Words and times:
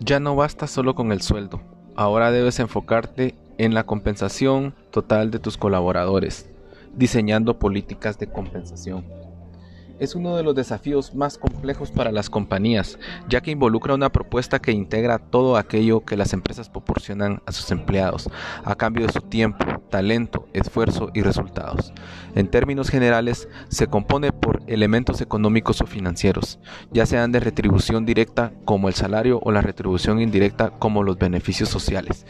Ya 0.00 0.20
no 0.20 0.36
basta 0.36 0.66
solo 0.66 0.94
con 0.94 1.12
el 1.12 1.22
sueldo, 1.22 1.60
ahora 1.94 2.30
debes 2.30 2.58
enfocarte 2.60 3.34
en 3.58 3.74
la 3.74 3.84
compensación 3.84 4.74
total 4.90 5.30
de 5.30 5.38
tus 5.38 5.56
colaboradores, 5.56 6.50
diseñando 6.94 7.58
políticas 7.58 8.18
de 8.18 8.26
compensación 8.26 9.04
es 9.98 10.14
uno 10.14 10.36
de 10.36 10.42
los 10.42 10.54
desafíos 10.54 11.14
más 11.14 11.38
complejos 11.38 11.90
para 11.90 12.12
las 12.12 12.30
compañías, 12.30 12.98
ya 13.28 13.40
que 13.40 13.50
involucra 13.50 13.94
una 13.94 14.10
propuesta 14.10 14.58
que 14.58 14.72
integra 14.72 15.18
todo 15.18 15.56
aquello 15.56 16.04
que 16.04 16.16
las 16.16 16.32
empresas 16.32 16.68
proporcionan 16.68 17.42
a 17.46 17.52
sus 17.52 17.70
empleados, 17.70 18.28
a 18.64 18.74
cambio 18.74 19.06
de 19.06 19.12
su 19.12 19.20
tiempo, 19.20 19.64
talento, 19.90 20.48
esfuerzo 20.52 21.10
y 21.14 21.22
resultados. 21.22 21.92
En 22.34 22.48
términos 22.48 22.90
generales, 22.90 23.48
se 23.68 23.86
compone 23.86 24.32
por 24.32 24.62
elementos 24.66 25.20
económicos 25.20 25.80
o 25.80 25.86
financieros, 25.86 26.58
ya 26.92 27.06
sean 27.06 27.32
de 27.32 27.40
retribución 27.40 28.04
directa 28.04 28.52
como 28.64 28.88
el 28.88 28.94
salario 28.94 29.40
o 29.42 29.52
la 29.52 29.62
retribución 29.62 30.20
indirecta 30.20 30.70
como 30.70 31.02
los 31.02 31.18
beneficios 31.18 31.68
sociales, 31.68 32.26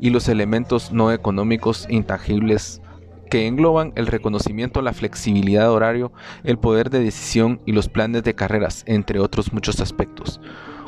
y 0.00 0.10
los 0.10 0.28
elementos 0.28 0.92
no 0.92 1.12
económicos 1.12 1.86
intangibles 1.90 2.80
que 3.28 3.46
engloban 3.46 3.92
el 3.96 4.06
reconocimiento, 4.06 4.82
la 4.82 4.92
flexibilidad 4.92 5.70
horario, 5.70 6.12
el 6.44 6.58
poder 6.58 6.90
de 6.90 7.00
decisión 7.00 7.60
y 7.66 7.72
los 7.72 7.88
planes 7.88 8.24
de 8.24 8.34
carreras, 8.34 8.84
entre 8.86 9.20
otros 9.20 9.52
muchos 9.52 9.80
aspectos. 9.80 10.40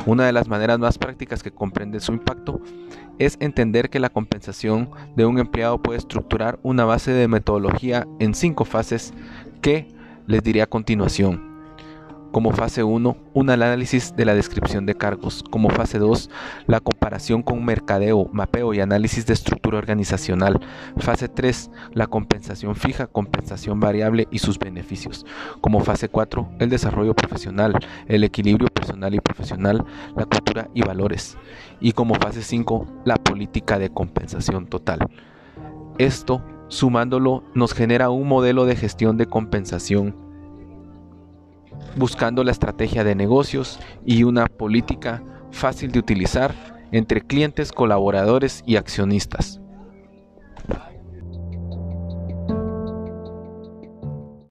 Una 0.06 0.24
de 0.24 0.32
las 0.32 0.48
maneras 0.48 0.78
más 0.78 0.96
prácticas 0.96 1.42
que 1.42 1.50
comprende 1.50 2.00
su 2.00 2.12
impacto 2.12 2.60
es 3.18 3.36
entender 3.40 3.90
que 3.90 4.00
la 4.00 4.08
compensación 4.08 4.90
de 5.14 5.26
un 5.26 5.38
empleado 5.38 5.82
puede 5.82 5.98
estructurar 5.98 6.58
una 6.62 6.86
base 6.86 7.12
de 7.12 7.28
metodología 7.28 8.06
en 8.18 8.34
cinco 8.34 8.64
fases 8.64 9.12
que 9.60 9.88
les 10.26 10.42
diré 10.42 10.62
a 10.62 10.66
continuación. 10.66 11.49
Como 12.32 12.52
fase 12.52 12.84
1, 12.84 13.16
un 13.34 13.50
análisis 13.50 14.14
de 14.14 14.24
la 14.24 14.34
descripción 14.34 14.86
de 14.86 14.94
cargos. 14.94 15.42
Como 15.50 15.68
fase 15.68 15.98
2, 15.98 16.30
la 16.68 16.78
comparación 16.78 17.42
con 17.42 17.64
mercadeo, 17.64 18.28
mapeo 18.32 18.72
y 18.72 18.78
análisis 18.78 19.26
de 19.26 19.32
estructura 19.32 19.78
organizacional. 19.78 20.60
Fase 20.96 21.28
3, 21.28 21.72
la 21.92 22.06
compensación 22.06 22.76
fija, 22.76 23.08
compensación 23.08 23.80
variable 23.80 24.28
y 24.30 24.38
sus 24.38 24.60
beneficios. 24.60 25.26
Como 25.60 25.80
fase 25.80 26.08
4, 26.08 26.50
el 26.60 26.70
desarrollo 26.70 27.14
profesional, 27.14 27.74
el 28.06 28.22
equilibrio 28.22 28.68
personal 28.68 29.12
y 29.12 29.20
profesional, 29.20 29.84
la 30.14 30.24
cultura 30.24 30.68
y 30.72 30.82
valores. 30.82 31.36
Y 31.80 31.92
como 31.92 32.14
fase 32.14 32.42
5, 32.42 32.86
la 33.06 33.16
política 33.16 33.80
de 33.80 33.90
compensación 33.90 34.68
total. 34.68 35.00
Esto, 35.98 36.44
sumándolo, 36.68 37.42
nos 37.54 37.74
genera 37.74 38.10
un 38.10 38.28
modelo 38.28 38.66
de 38.66 38.76
gestión 38.76 39.16
de 39.16 39.26
compensación 39.26 40.29
buscando 41.96 42.44
la 42.44 42.52
estrategia 42.52 43.04
de 43.04 43.14
negocios 43.14 43.78
y 44.04 44.22
una 44.24 44.46
política 44.46 45.22
fácil 45.50 45.92
de 45.92 45.98
utilizar 45.98 46.54
entre 46.92 47.20
clientes, 47.20 47.72
colaboradores 47.72 48.62
y 48.66 48.76
accionistas. 48.76 49.60